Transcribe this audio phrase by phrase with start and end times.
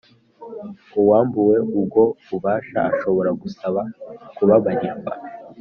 [1.01, 3.81] Uwambuwe ubwo bubasha ashobora gusaba
[4.35, 5.11] kubabarirwa